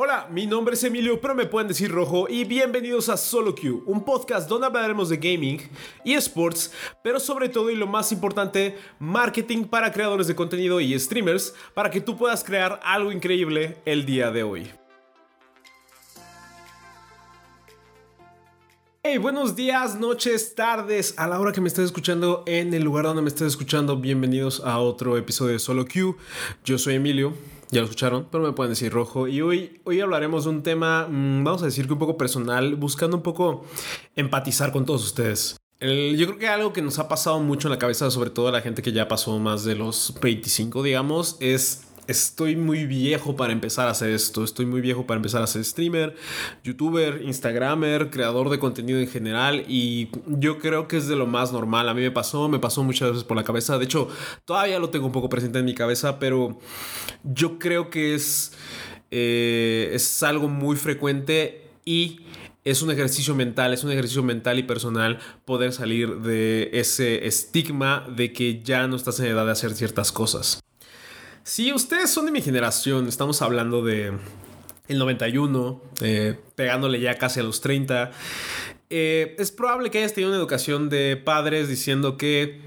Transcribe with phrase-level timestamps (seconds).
[0.00, 3.52] Hola, mi nombre es Emilio, pero me pueden decir rojo y bienvenidos a Solo
[3.84, 5.60] un podcast donde hablaremos de gaming
[6.04, 10.96] y sports, pero sobre todo y lo más importante, marketing para creadores de contenido y
[10.96, 14.70] streamers para que tú puedas crear algo increíble el día de hoy.
[19.02, 23.04] Hey, buenos días, noches, tardes, a la hora que me estés escuchando en el lugar
[23.04, 26.16] donde me estés escuchando, bienvenidos a otro episodio de Solo Q.
[26.64, 27.57] Yo soy Emilio.
[27.70, 29.28] Ya lo escucharon, pero me pueden decir rojo.
[29.28, 32.76] Y hoy, hoy hablaremos de un tema, mm, vamos a decir que un poco personal,
[32.76, 33.64] buscando un poco
[34.16, 35.56] empatizar con todos ustedes.
[35.80, 38.52] yo creo que algo que nos ha pasado mucho en la cabeza, sobre todo a
[38.52, 43.52] la gente que ya pasó más de los 25, digamos, es estoy muy viejo para
[43.52, 44.42] empezar a hacer esto.
[44.42, 46.16] Estoy muy viejo para empezar a ser streamer,
[46.64, 49.64] youtuber, instagramer, creador de contenido en general.
[49.68, 51.88] Y yo creo que es de lo más normal.
[51.88, 53.78] A mí me pasó, me pasó muchas veces por la cabeza.
[53.78, 54.08] De hecho,
[54.44, 56.58] todavía lo tengo un poco presente en mi cabeza, pero
[57.22, 58.52] yo creo que es,
[59.10, 62.22] eh, es algo muy frecuente y
[62.64, 68.06] es un ejercicio mental, es un ejercicio mental y personal poder salir de ese estigma
[68.14, 70.60] de que ya no estás en edad de hacer ciertas cosas.
[71.48, 74.12] Si ustedes son de mi generación, estamos hablando de
[74.86, 78.10] el 91, eh, pegándole ya casi a los 30,
[78.90, 82.60] eh, es probable que hayas tenido una educación de padres diciendo que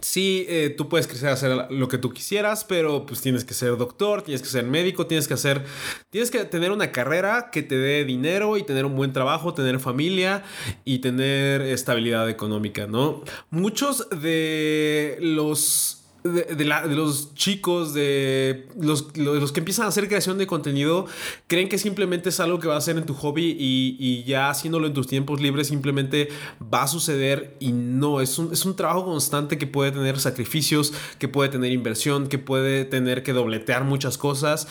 [0.00, 3.52] sí, eh, tú puedes crecer a hacer lo que tú quisieras, pero pues tienes que
[3.52, 5.62] ser doctor, tienes que ser médico, tienes que hacer,
[6.08, 9.78] tienes que tener una carrera que te dé dinero y tener un buen trabajo, tener
[9.78, 10.42] familia
[10.86, 13.22] y tener estabilidad económica, ¿no?
[13.50, 20.46] Muchos de los de, los chicos, de los, los, que empiezan a hacer creación de
[20.46, 21.06] contenido,
[21.46, 24.86] creen que simplemente es algo que va a hacer en tu hobby y, ya haciéndolo
[24.86, 26.28] en tus tiempos libres simplemente
[26.62, 30.92] va a suceder y no, es un, es un trabajo constante que puede tener sacrificios,
[31.18, 34.68] que puede tener inversión, que puede tener que dobletear muchas cosas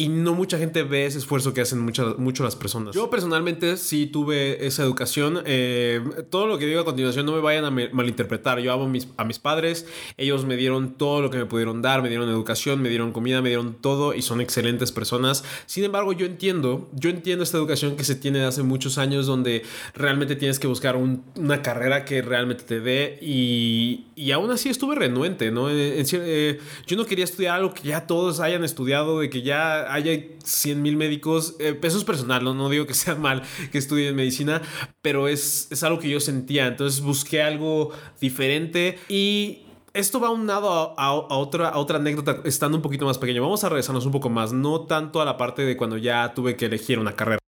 [0.00, 2.94] y no mucha gente ve ese esfuerzo que hacen muchas, mucho las personas.
[2.94, 5.42] Yo personalmente sí tuve esa educación.
[5.44, 8.60] Eh, todo lo que digo a continuación no me vayan a malinterpretar.
[8.60, 12.00] Yo amo mis, a mis padres, ellos me dieron todo lo que me pudieron dar,
[12.00, 15.44] me dieron educación, me dieron comida, me dieron todo y son excelentes personas.
[15.66, 19.26] Sin embargo, yo entiendo, yo entiendo esta educación que se tiene de hace muchos años
[19.26, 24.70] donde realmente tienes que buscar una carrera que realmente te dé y, y aún así
[24.70, 25.68] estuve renuente, ¿no?
[25.70, 30.12] Eh, yo no quería estudiar algo que ya todos hayan estudiado, de que ya haya
[30.44, 31.56] 100 mil médicos.
[31.58, 32.54] Eh, eso es personal, ¿no?
[32.54, 33.42] no digo que sea mal
[33.72, 34.62] que estudien medicina,
[35.02, 36.66] pero es, es algo que yo sentía.
[36.66, 39.62] Entonces busqué algo diferente y
[39.92, 43.42] esto va unado a, a, a, otra, a otra anécdota estando un poquito más pequeño.
[43.42, 46.56] Vamos a regresarnos un poco más, no tanto a la parte de cuando ya tuve
[46.56, 47.39] que elegir una carrera.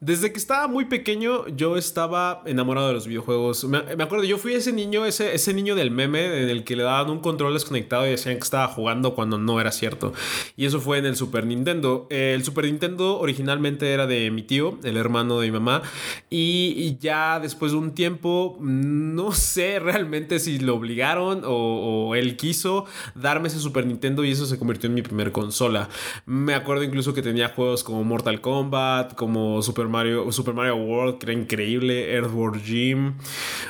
[0.00, 3.64] Desde que estaba muy pequeño, yo estaba enamorado de los videojuegos.
[3.64, 6.84] Me, acuerdo, yo fui ese niño, ese, ese niño del meme en el que le
[6.84, 10.12] daban un control desconectado y decían que estaba jugando cuando no era cierto.
[10.56, 12.06] Y eso fue en el Super Nintendo.
[12.10, 15.82] El Super Nintendo originalmente era de mi tío, el hermano de mi mamá.
[16.30, 22.36] Y, ya después de un tiempo, no sé realmente si lo obligaron o, o él
[22.36, 25.88] quiso darme ese Super Nintendo y eso se convirtió en mi primer consola.
[26.24, 31.18] Me acuerdo incluso que tenía juegos como Mortal Kombat, como Super Mario, Super Mario World,
[31.18, 33.14] que era increíble, Earthworm Jim,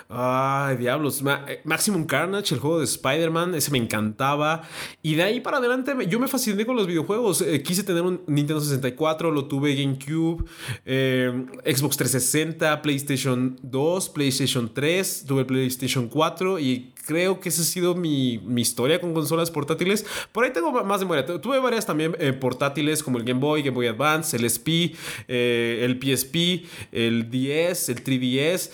[0.09, 4.62] ay, diablos, eh, Maximum Carnage, el juego de Spider-Man, ese me encantaba.
[5.03, 7.43] Y de ahí para adelante yo me fasciné con los videojuegos.
[7.43, 10.45] Eh, quise tener un Nintendo 64, lo tuve GameCube,
[10.84, 17.65] eh, Xbox 360, PlayStation 2, PlayStation 3, tuve PlayStation 4 y creo que esa ha
[17.65, 20.05] sido mi, mi, historia con consolas portátiles.
[20.31, 21.25] Por ahí tengo más memoria.
[21.25, 24.93] Tuve varias también portátiles como el Game Boy, Game Boy Advance, el SP,
[25.27, 28.71] el PSP, el 10, el 3DS.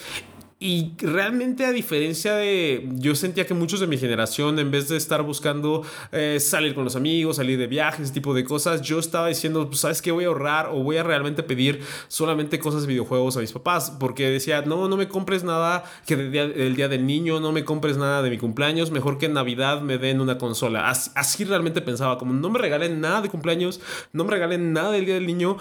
[0.67, 4.97] Y realmente a diferencia de, yo sentía que muchos de mi generación, en vez de
[4.97, 8.99] estar buscando eh, salir con los amigos, salir de viajes, ese tipo de cosas, yo
[8.99, 10.11] estaba diciendo, pues, ¿sabes qué?
[10.11, 13.91] Voy a ahorrar o voy a realmente pedir solamente cosas de videojuegos a mis papás.
[14.01, 17.67] Porque decía, no, no me compres nada que del día, día del niño, no me
[17.67, 20.89] compres nada de mi cumpleaños, mejor que en Navidad me den una consola.
[20.89, 23.83] Así, así realmente pensaba, como no me regalen nada de cumpleaños,
[24.15, 25.59] no me regalen nada del día del niño,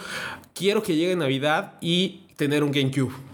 [0.56, 3.33] quiero que llegue Navidad y tener un GameCube.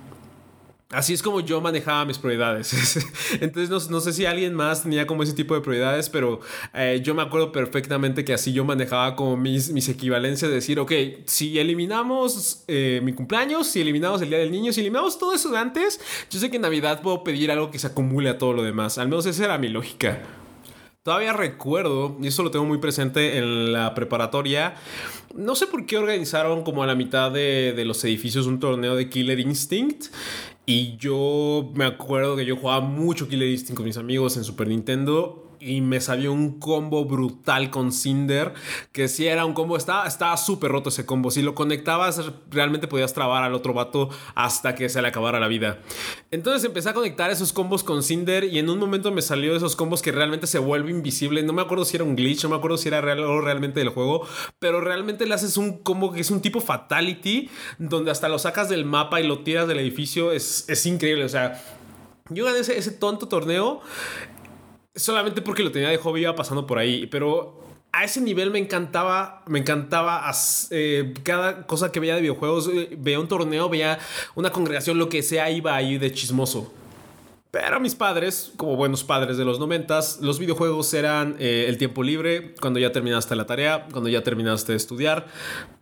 [0.92, 2.98] Así es como yo manejaba mis prioridades.
[3.42, 6.40] Entonces no, sé si alguien más tenía como ese tipo de prioridades, pero
[6.74, 10.80] eh, yo me acuerdo perfectamente que así yo manejaba como mis, mis equivalencias de decir,
[10.80, 10.92] ok,
[11.26, 15.52] si eliminamos eh, mi cumpleaños, si eliminamos el Día del Niño, si eliminamos todo eso
[15.52, 16.02] de antes,
[16.32, 18.98] yo sé que en Navidad puedo pedir algo que se acumule a todo lo demás.
[18.98, 20.24] Al menos esa era mi lógica.
[21.04, 24.74] Todavía recuerdo, y eso lo tengo muy presente en la preparatoria,
[25.36, 28.96] no sé por qué organizaron como a la mitad de, de los edificios un torneo
[28.96, 30.08] de Killer Instinct.
[30.70, 34.68] Y yo me acuerdo que yo jugaba mucho Killer Instinct con mis amigos en Super
[34.68, 38.54] Nintendo y me salió un combo brutal con Cinder,
[38.92, 41.32] que si era un combo, estaba súper roto ese combo.
[41.32, 45.48] Si lo conectabas, realmente podías trabar al otro vato hasta que se le acabara la
[45.48, 45.80] vida.
[46.32, 49.76] Entonces empecé a conectar esos combos con Cinder y en un momento me salió esos
[49.76, 51.44] combos que realmente se vuelve invisible.
[51.44, 53.90] No me acuerdo si era un glitch, no me acuerdo si era real realmente del
[53.90, 54.28] juego,
[54.60, 58.70] pero realmente le haces un combo que es un tipo fatality, donde hasta lo sacas
[58.70, 60.32] del mapa y lo tiras del edificio.
[60.32, 61.62] Es, es increíble, o sea.
[62.32, 63.82] Yo gané ese, ese tonto torneo
[65.00, 68.60] solamente porque lo tenía de hobby, iba pasando por ahí, pero a ese nivel me
[68.60, 70.30] encantaba, me encantaba
[70.70, 73.98] eh, cada cosa que veía de videojuegos, eh, veía un torneo, veía
[74.36, 76.72] una congregación, lo que sea, iba ahí de chismoso.
[77.52, 82.04] Pero mis padres, como buenos padres de los noventas, los videojuegos eran eh, el tiempo
[82.04, 85.26] libre, cuando ya terminaste la tarea, cuando ya terminaste de estudiar,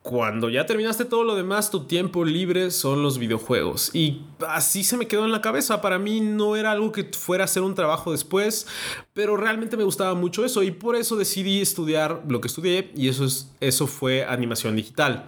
[0.07, 3.94] cuando ya terminaste todo lo demás, tu tiempo libre son los videojuegos.
[3.94, 5.81] Y así se me quedó en la cabeza.
[5.81, 8.68] Para mí no era algo que fuera a hacer un trabajo después,
[9.12, 13.09] pero realmente me gustaba mucho eso y por eso decidí estudiar lo que estudié y
[13.09, 15.25] eso, es, eso fue animación digital.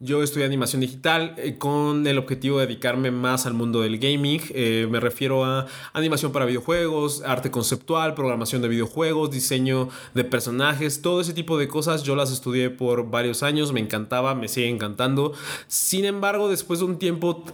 [0.00, 4.40] Yo estudié animación digital eh, con el objetivo de dedicarme más al mundo del gaming.
[4.50, 11.00] Eh, me refiero a animación para videojuegos, arte conceptual, programación de videojuegos, diseño de personajes,
[11.00, 12.02] todo ese tipo de cosas.
[12.02, 15.32] Yo las estudié por varios años, me encantaba me sigue encantando.
[15.66, 17.44] Sin embargo, después de un tiempo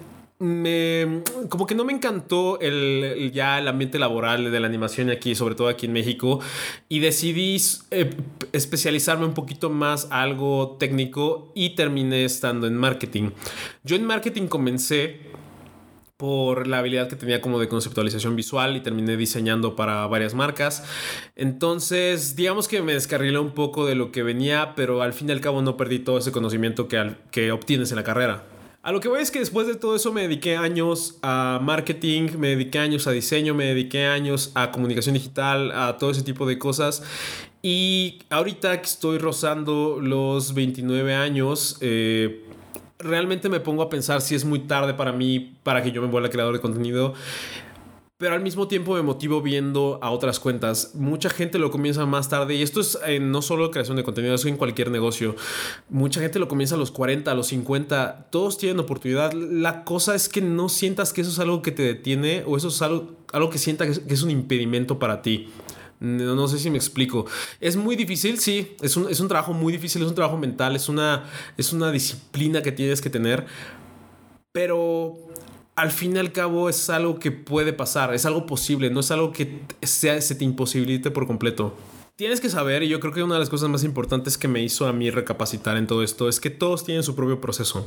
[0.42, 5.34] me como que no me encantó el, ya el ambiente laboral de la animación aquí,
[5.36, 6.40] sobre todo aquí en México,
[6.88, 7.62] y decidí
[7.92, 8.10] eh,
[8.52, 13.30] especializarme un poquito más a algo técnico y terminé estando en marketing.
[13.84, 15.20] Yo en marketing comencé
[16.22, 20.84] por la habilidad que tenía como de conceptualización visual y terminé diseñando para varias marcas.
[21.34, 25.32] Entonces, digamos que me descarrilé un poco de lo que venía, pero al fin y
[25.32, 28.44] al cabo no perdí todo ese conocimiento que, que obtienes en la carrera.
[28.84, 32.28] A lo que voy es que después de todo eso me dediqué años a marketing,
[32.38, 36.46] me dediqué años a diseño, me dediqué años a comunicación digital, a todo ese tipo
[36.46, 37.02] de cosas.
[37.62, 42.44] Y ahorita que estoy rozando los 29 años, eh,
[43.02, 46.08] realmente me pongo a pensar si es muy tarde para mí, para que yo me
[46.08, 47.14] vuelva creador de contenido.
[48.18, 50.92] Pero al mismo tiempo me motivo viendo a otras cuentas.
[50.94, 54.44] Mucha gente lo comienza más tarde y esto es no solo creación de contenido, es
[54.44, 55.34] en cualquier negocio.
[55.88, 58.28] Mucha gente lo comienza a los 40, a los 50.
[58.30, 59.32] Todos tienen oportunidad.
[59.32, 62.68] La cosa es que no sientas que eso es algo que te detiene o eso
[62.68, 65.48] es algo, algo que sienta que es un impedimento para ti.
[66.02, 67.26] No, sé si me explico.
[67.60, 68.74] Es muy difícil, sí.
[68.82, 71.92] Es un, es un trabajo muy difícil, es un trabajo mental, es una, es una
[71.92, 73.46] disciplina que tienes que tener.
[74.50, 75.16] Pero
[75.76, 79.12] al fin y al cabo es algo que puede pasar, es algo posible, no es
[79.12, 81.76] algo que sea, se te imposibilite por completo.
[82.16, 84.60] Tienes que saber, y yo creo que una de las cosas más importantes que me
[84.60, 87.86] hizo a mí recapacitar en todo esto es que todos tienen su propio proceso.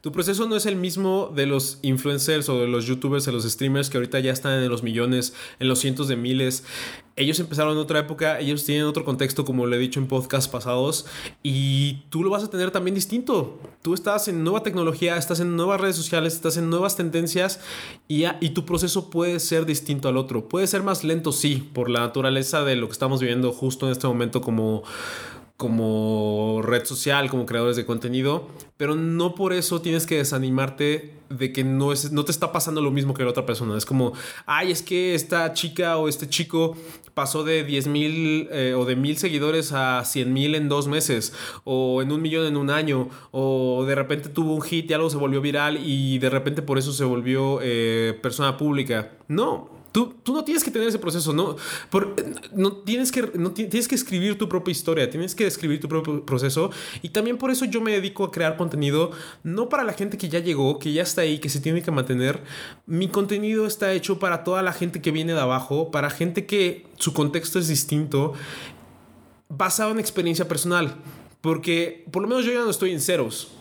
[0.00, 3.44] Tu proceso no es el mismo de los influencers o de los youtubers, de los
[3.44, 6.64] streamers que ahorita ya están en los millones, en los cientos de miles.
[7.16, 10.48] Ellos empezaron en otra época, ellos tienen otro contexto, como lo he dicho en podcasts
[10.48, 11.06] pasados,
[11.42, 13.58] y tú lo vas a tener también distinto.
[13.82, 17.60] Tú estás en nueva tecnología, estás en nuevas redes sociales, estás en nuevas tendencias
[18.06, 20.48] y, y tu proceso puede ser distinto al otro.
[20.48, 23.92] Puede ser más lento, sí, por la naturaleza de lo que estamos viviendo justo en
[23.92, 24.84] este momento como
[25.58, 28.46] como red social, como creadores de contenido,
[28.76, 32.80] pero no por eso tienes que desanimarte de que no, es, no te está pasando
[32.80, 33.76] lo mismo que la otra persona.
[33.76, 34.12] Es como,
[34.46, 36.76] ay, es que esta chica o este chico
[37.12, 41.32] pasó de 10 mil eh, o de mil seguidores a 100 mil en dos meses,
[41.64, 45.10] o en un millón en un año, o de repente tuvo un hit y algo
[45.10, 49.10] se volvió viral y de repente por eso se volvió eh, persona pública.
[49.26, 51.56] No, Tú, no tienes que tener ese proceso, no,
[52.52, 56.26] no, tienes que, no tienes que escribir tu propia historia, tienes que escribir tu propio
[56.26, 60.18] proceso y también por eso yo me dedico a crear contenido, no para la gente
[60.18, 62.42] que ya llegó, que ya está ahí, que se tiene que mantener.
[62.86, 66.86] Mi contenido está hecho para toda la gente que viene de abajo, para gente que
[66.96, 68.34] su contexto es distinto,
[69.48, 70.96] basado en experiencia personal,
[71.40, 73.52] porque por lo menos yo ya no estoy en ceros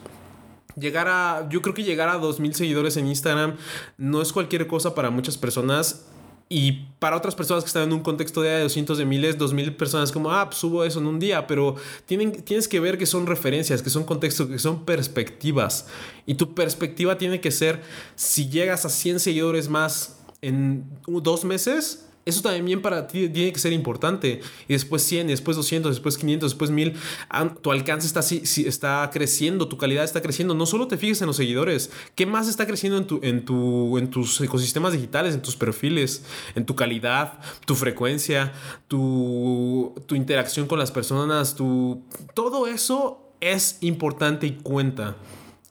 [0.79, 3.55] llegar a, yo creo que llegar a 2.000 seguidores en Instagram
[3.97, 6.05] no es cualquier cosa para muchas personas.
[6.49, 9.75] Y para otras personas que están en un contexto de doscientos de miles, dos mil
[9.75, 11.75] personas, como, ah, pues subo eso en un día, pero
[12.05, 15.87] tienen, tienes que ver que son referencias, que son contextos, que son perspectivas.
[16.25, 17.81] Y tu perspectiva tiene que ser,
[18.15, 23.59] si llegas a 100 seguidores más en dos meses, eso también para ti tiene que
[23.59, 24.41] ser importante.
[24.67, 26.93] Y después 100, después 200, después 500, después 1000.
[27.29, 30.53] Ah, tu alcance está, está creciendo, tu calidad está creciendo.
[30.53, 31.89] No solo te fijes en los seguidores.
[32.15, 36.23] ¿Qué más está creciendo en, tu, en, tu, en tus ecosistemas digitales, en tus perfiles,
[36.55, 38.51] en tu calidad, tu frecuencia,
[38.87, 41.55] tu, tu interacción con las personas?
[41.55, 42.03] Tu,
[42.33, 45.15] todo eso es importante y cuenta.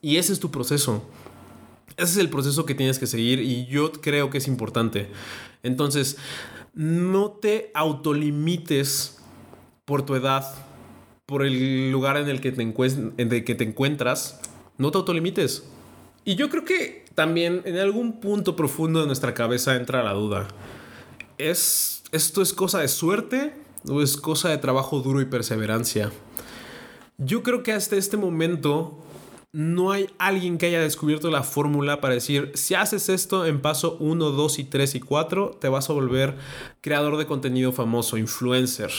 [0.01, 1.03] Y ese es tu proceso.
[1.97, 5.09] Ese es el proceso que tienes que seguir y yo creo que es importante.
[5.63, 6.17] Entonces,
[6.75, 9.17] no te autolimites
[9.83, 10.45] por tu edad,
[11.25, 14.39] por el lugar en el que te, en el que te encuentras.
[14.77, 15.63] No te autolimites.
[16.23, 20.47] Y yo creo que también en algún punto profundo de nuestra cabeza entra la duda.
[21.39, 23.55] ¿Es, ¿Esto es cosa de suerte
[23.87, 26.11] o es cosa de trabajo duro y perseverancia?
[27.17, 29.03] Yo creo que hasta este momento
[29.57, 33.97] no hay alguien que haya descubierto la fórmula para decir, si haces esto en paso
[33.99, 36.37] 1, 2 y 3 y 4, te vas a volver
[36.79, 38.91] creador de contenido famoso, influencer.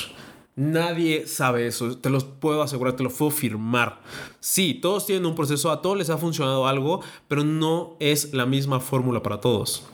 [0.56, 4.00] Nadie sabe eso, te lo puedo asegurar, te lo puedo firmar.
[4.40, 8.44] Sí, todos tienen un proceso, a todos les ha funcionado algo, pero no es la
[8.44, 9.84] misma fórmula para todos.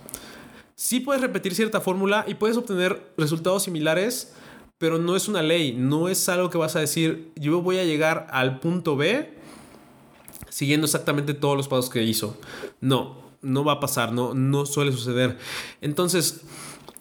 [0.76, 4.32] Sí puedes repetir cierta fórmula y puedes obtener resultados similares,
[4.78, 7.84] pero no es una ley, no es algo que vas a decir, yo voy a
[7.84, 9.43] llegar al punto B
[10.54, 12.38] siguiendo exactamente todos los pasos que hizo.
[12.80, 15.36] No, no va a pasar, no, no suele suceder.
[15.80, 16.42] Entonces,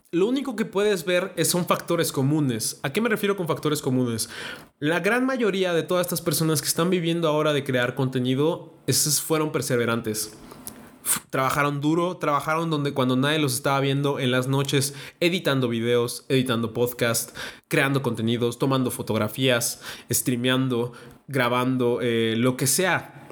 [0.10, 2.80] lo único que puedes ver son factores comunes.
[2.82, 4.28] ¿A qué me refiero con factores comunes?
[4.80, 9.22] La gran mayoría de todas estas personas que están viviendo ahora de crear contenido esos
[9.22, 10.36] fueron perseverantes.
[11.30, 16.74] Trabajaron duro, trabajaron donde cuando nadie los estaba viendo en las noches, editando videos, editando
[16.74, 17.36] podcasts,
[17.68, 19.80] creando contenidos, tomando fotografías,
[20.12, 20.94] streameando,
[21.28, 23.23] grabando, eh, lo que sea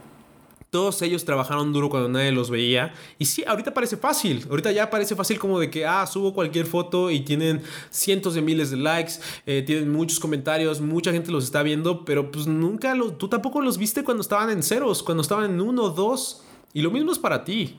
[0.72, 2.94] todos ellos trabajaron duro cuando nadie los veía.
[3.20, 4.46] Y sí, ahorita parece fácil.
[4.50, 8.42] Ahorita ya parece fácil como de que, ah, subo cualquier foto y tienen cientos de
[8.42, 12.96] miles de likes, eh, tienen muchos comentarios, mucha gente los está viendo, pero pues nunca
[12.96, 16.44] los, tú tampoco los viste cuando estaban en ceros, cuando estaban en uno, dos.
[16.74, 17.76] Y lo mismo es para ti.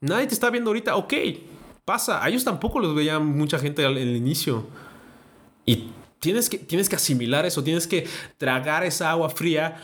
[0.00, 1.12] Nadie te está viendo ahorita, ok,
[1.84, 2.22] pasa.
[2.22, 4.64] A ellos tampoco los veía mucha gente al, el inicio.
[5.64, 8.08] Y Tienes que, tienes que asimilar eso, tienes que
[8.38, 9.76] tragar esa agua fría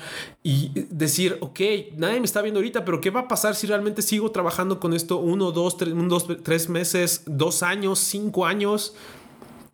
[0.42, 1.60] y decir, ok,
[1.96, 4.94] nadie me está viendo ahorita, pero ¿qué va a pasar si realmente sigo trabajando con
[4.94, 8.94] esto uno, dos, tres, dos, tres meses, dos años, cinco años?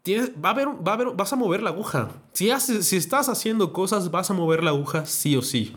[0.02, 2.10] Tienes, va a haber, va a haber, vas a mover la aguja.
[2.32, 5.74] Si, si estás haciendo cosas, vas a mover la aguja sí o sí.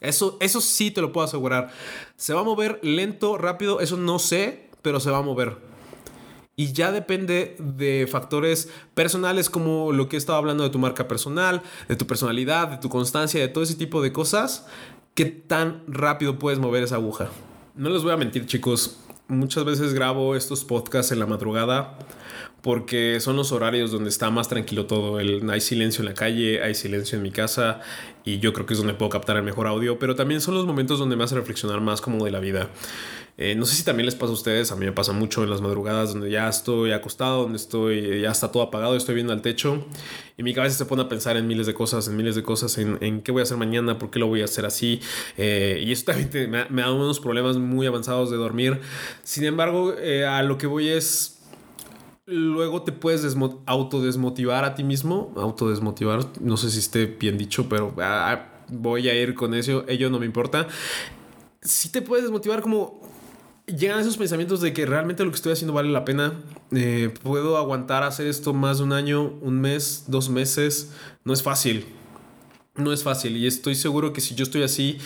[0.00, 1.70] Eso, eso sí te lo puedo asegurar.
[2.16, 5.73] Se va a mover lento, rápido, eso no sé, pero se va a mover.
[6.56, 11.08] Y ya depende de factores personales como lo que he estado hablando de tu marca
[11.08, 14.66] personal, de tu personalidad, de tu constancia, de todo ese tipo de cosas,
[15.14, 17.28] qué tan rápido puedes mover esa aguja.
[17.74, 21.98] No les voy a mentir chicos, muchas veces grabo estos podcasts en la madrugada
[22.64, 25.20] porque son los horarios donde está más tranquilo todo.
[25.20, 27.80] El, hay silencio en la calle, hay silencio en mi casa
[28.24, 30.64] y yo creo que es donde puedo captar el mejor audio, pero también son los
[30.64, 32.70] momentos donde me hace reflexionar más como de la vida.
[33.36, 35.50] Eh, no sé si también les pasa a ustedes, a mí me pasa mucho en
[35.50, 39.42] las madrugadas donde ya estoy acostado, donde estoy, ya está todo apagado, estoy viendo al
[39.42, 39.84] techo
[40.36, 42.78] y mi cabeza se pone a pensar en miles de cosas, en miles de cosas,
[42.78, 45.00] en, qué voy a hacer mañana, por qué lo voy a hacer así.
[45.36, 48.80] Eh, y eso también me, me, da unos problemas muy avanzados de dormir.
[49.24, 51.34] Sin embargo, eh, a lo que voy es
[52.26, 53.36] luego te puedes
[53.66, 55.32] autodesmotivar a ti mismo.
[55.36, 59.84] Autodesmotivar, no sé si esté bien dicho, pero ah, voy a ir con eso.
[59.88, 60.68] Ello no me importa.
[61.60, 63.00] Si te puedes desmotivar como
[63.66, 66.34] llegan esos pensamientos de que realmente lo que estoy haciendo vale la pena.
[66.72, 70.92] Eh, puedo aguantar hacer esto más de un año, un mes, dos meses.
[71.24, 71.86] No es fácil.
[72.76, 74.98] No es fácil y estoy seguro que si yo estoy así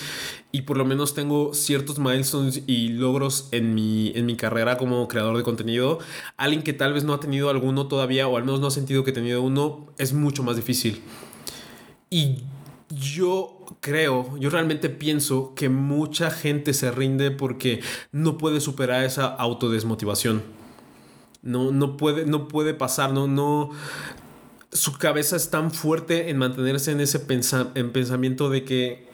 [0.53, 5.07] y por lo menos tengo ciertos milestones y logros en mi, en mi carrera como
[5.07, 5.99] creador de contenido,
[6.39, 9.05] alguien que tal vez no ha tenido alguno todavía o al menos no ha sentido
[9.05, 11.03] que ha tenido uno, es mucho más difícil.
[12.09, 12.39] Y
[12.91, 17.81] yo creo, yo realmente pienso que mucha gente se rinde porque
[18.13, 20.43] no puede superar esa autodesmotivación.
[21.43, 23.71] No, no, puede, no puede pasar, no, no.
[24.73, 27.25] Su cabeza es tan fuerte en mantenerse en ese
[27.75, 29.09] en pensamiento de que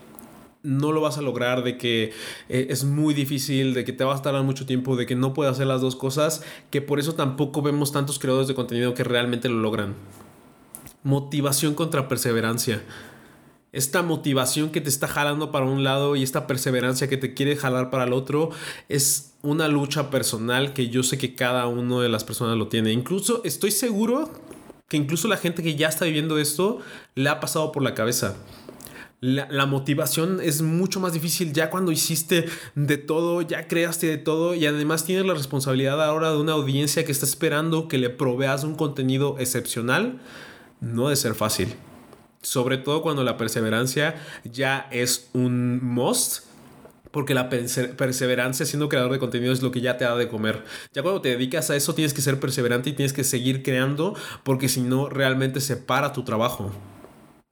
[0.62, 2.12] no lo vas a lograr, de que
[2.49, 5.35] eh, es muy difícil, de que te vas a tardar mucho tiempo, de que no
[5.35, 9.04] puedes hacer las dos cosas, que por eso tampoco vemos tantos creadores de contenido que
[9.04, 9.95] realmente lo logran.
[11.02, 12.83] Motivación contra perseverancia
[13.75, 17.57] esta motivación que te está jalando para un lado y esta perseverancia que te quiere
[17.57, 18.50] jalar para el otro
[18.88, 22.93] es una lucha personal que yo sé que cada una de las personas lo tiene.
[22.93, 24.31] Incluso estoy seguro
[24.88, 26.78] que incluso la gente que ya está viviendo esto
[27.14, 28.37] le ha pasado por la cabeza.
[29.21, 34.54] La, motivación es mucho más difícil ya cuando hiciste de todo, ya creaste de todo
[34.54, 38.64] y además tienes la responsabilidad ahora de una audiencia que está esperando que le proveas
[38.64, 40.21] un contenido excepcional.
[40.83, 41.75] No de ser fácil.
[42.45, 46.45] Sobre todo cuando la perseverancia ya es un must.
[47.11, 50.65] Porque la perseverancia siendo creador de contenido es lo que ya te da de comer.
[50.93, 54.17] Ya cuando te dedicas a eso tienes que ser perseverante y tienes que seguir creando
[54.43, 56.73] porque si no realmente se para tu trabajo.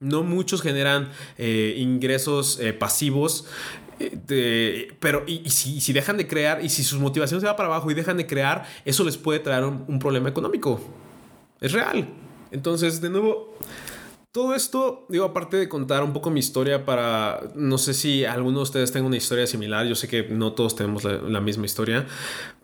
[0.01, 3.45] No muchos generan eh, ingresos eh, pasivos
[3.99, 7.89] Eh, pero y, si, dejan de crear y si sus motivaciones se van para abajo
[7.89, 10.81] y dejan de crear, eso les puede traer un problema económico.
[11.61, 12.09] Es real.
[12.53, 13.57] Entonces, de nuevo,
[14.33, 18.57] todo esto, digo, aparte de contar un poco mi historia para, no sé si alguno
[18.57, 22.07] de ustedes tenga una historia similar, yo sé que no todos tenemos la, misma historia,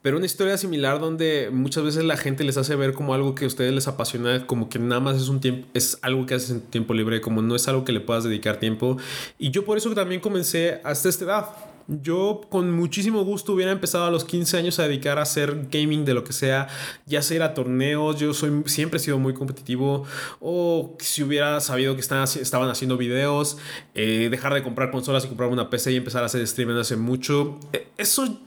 [0.02, 3.46] pero una historia similar donde muchas veces la gente les hace ver como algo que
[3.46, 6.50] a ustedes les apasiona, como que nada más es un tiempo, es algo que haces
[6.50, 8.98] en tiempo libre, como no es algo que le puedas dedicar tiempo.
[9.38, 11.69] Y yo por eso también comencé hasta esta edad.
[11.89, 16.05] Yo con muchísimo gusto hubiera empezado a los 15 años a dedicar a hacer gaming
[16.05, 16.67] de lo que sea,
[17.08, 20.05] ya sea a torneos, yo soy, siempre he sido muy competitivo,
[20.39, 23.58] o si hubiera sabido que estaban, estaban haciendo videos,
[23.96, 26.96] eh, dejar de comprar consolas y comprar una PC y empezar a hacer streaming hace
[26.96, 27.58] mucho.
[27.74, 28.38] Eh, eso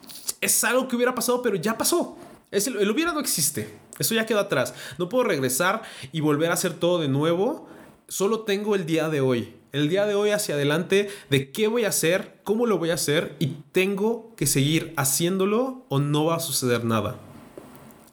[0.40, 2.16] es algo que hubiera pasado, pero ya pasó.
[2.52, 3.76] el, el hubiera no existe.
[3.99, 4.72] Eso ya quedó atrás.
[4.99, 5.82] No puedo regresar
[6.12, 7.68] y volver a hacer todo de nuevo.
[8.06, 11.85] Solo tengo el día de hoy el día de hoy hacia adelante de qué voy
[11.85, 16.37] a hacer, cómo lo voy a hacer y tengo que seguir haciéndolo o no va
[16.37, 17.17] a suceder nada.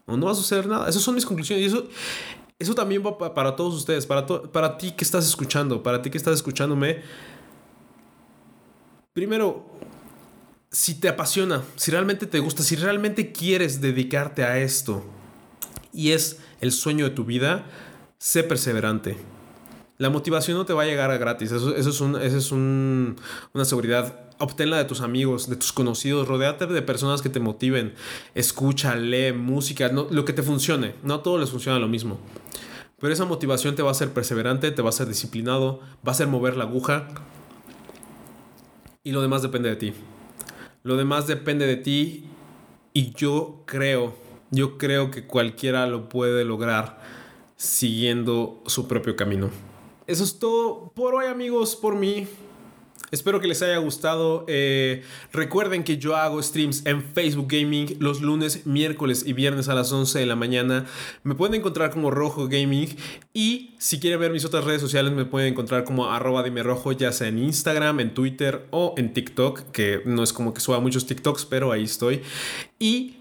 [0.06, 0.90] O no va a suceder nada.
[0.90, 1.88] Esas son mis conclusiones y eso,
[2.58, 6.18] eso también va para todos ustedes, para, para ti que estás escuchando, para ti que
[6.18, 7.04] estás escuchándome.
[9.12, 9.66] Primero,
[10.72, 15.04] si te apasiona, si realmente te gusta, si realmente quieres dedicarte a esto
[15.92, 17.66] y es el sueño de tu vida,
[18.18, 19.18] sé perseverante.
[20.00, 21.52] La motivación no te va a llegar a gratis.
[21.52, 23.16] Eso, es, es una
[23.64, 24.18] seguridad.
[24.40, 26.26] Obténla de tus amigos, de tus conocidos.
[26.26, 27.94] Rodeate de personas que te motiven.
[28.34, 30.96] Escucha, lee música, lo que te funcione.
[31.04, 32.18] No a todos les funciona lo mismo.
[32.98, 36.12] Pero esa motivación te va a hacer perseverante, te va a hacer disciplinado, va a
[36.12, 37.10] hacer mover la aguja.
[39.04, 39.94] Y lo demás depende de ti.
[40.84, 42.24] Lo demás depende de ti.
[42.94, 44.16] Y yo creo,
[44.50, 47.02] yo creo que cualquiera lo puede lograr
[47.58, 49.50] siguiendo su propio camino.
[50.10, 52.26] Eso es todo por hoy amigos, por mí.
[53.12, 54.44] Espero que les haya gustado.
[54.48, 59.76] Eh, recuerden que yo hago streams en Facebook Gaming los lunes, miércoles y viernes a
[59.76, 60.88] las 11 de la mañana.
[61.22, 62.88] Me pueden encontrar como Rojo Gaming.
[63.36, 66.92] Y si quieren ver mis otras redes sociales, me pueden encontrar como arroba dime rojo,
[66.92, 69.70] ya sea en Instagram, en Twitter o en TikTok.
[69.70, 72.24] Que no es como que suba muchos TikToks, pero ahí estoy.
[72.80, 73.19] Y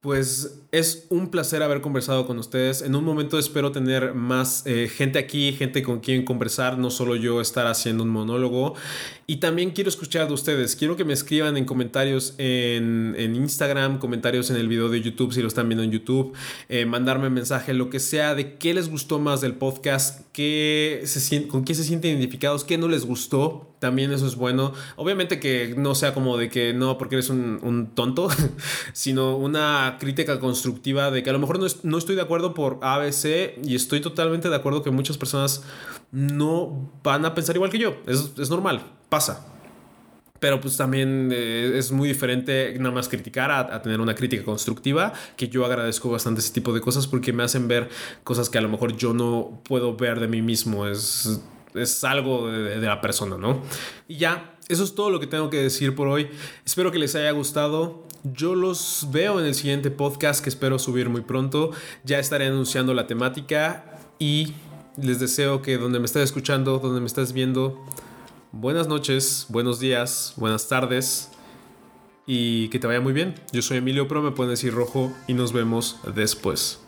[0.00, 2.82] pues es un placer haber conversado con ustedes.
[2.82, 7.16] En un momento espero tener más eh, gente aquí, gente con quien conversar, no solo
[7.16, 8.74] yo estar haciendo un monólogo.
[9.26, 10.76] Y también quiero escuchar de ustedes.
[10.76, 15.42] Quiero que me escriban en comentarios en, Instagram, comentarios en el video de YouTube si
[15.42, 16.32] lo están viendo en YouTube,
[16.68, 21.48] eh, mandarme mensaje, lo que sea, de qué les gustó más del podcast, qué se,
[21.48, 23.67] con qué se sienten identificados, qué no les gustó.
[23.78, 24.72] También eso es bueno.
[24.96, 28.28] Obviamente que no sea como de que no, porque eres un, un tonto,
[28.92, 32.78] sino una crítica constructiva de que a lo mejor no, no estoy de acuerdo por
[32.82, 35.62] ABC y estoy totalmente de acuerdo que muchas personas
[36.10, 37.96] no van a pensar igual que yo.
[38.06, 39.46] Es, es normal, pasa.
[40.40, 45.12] Pero pues también eh, es muy diferente nada más criticar a, tener una crítica constructiva,
[45.36, 47.88] que yo agradezco bastante ese tipo de cosas porque me hacen ver
[48.22, 50.86] cosas que a lo mejor yo no puedo ver de mí mismo.
[50.86, 51.40] Es,
[51.74, 53.62] es algo de, de la persona, ¿no?
[54.06, 56.28] Y ya, eso es todo lo que tengo que decir por hoy.
[56.64, 58.06] Espero que les haya gustado.
[58.24, 61.70] Yo los veo en el siguiente podcast que espero subir muy pronto.
[62.04, 64.54] Ya estaré anunciando la temática y
[65.00, 67.84] les deseo que donde me estés escuchando, donde me estés viendo,
[68.52, 71.30] buenas noches, buenos días, buenas tardes
[72.26, 73.34] y que te vaya muy bien.
[73.52, 76.80] Yo soy Emilio Pro, me pueden decir rojo y nos vemos después.